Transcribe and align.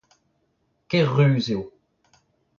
Ker-ruz 0.89 1.45
eo 1.53 1.61